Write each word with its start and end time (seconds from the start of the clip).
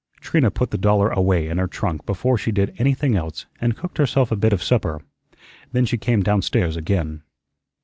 Trina 0.19 0.49
put 0.49 0.71
the 0.71 0.79
dollar 0.79 1.09
away 1.09 1.47
in 1.47 1.59
her 1.59 1.67
trunk 1.67 2.07
before 2.07 2.35
she 2.35 2.51
did 2.51 2.73
anything 2.79 3.15
else 3.15 3.45
and 3.61 3.77
cooked 3.77 3.99
herself 3.99 4.31
a 4.31 4.35
bit 4.35 4.51
of 4.51 4.63
supper. 4.63 4.99
Then 5.73 5.85
she 5.85 5.97
came 5.99 6.23
downstairs 6.23 6.75
again. 6.75 7.21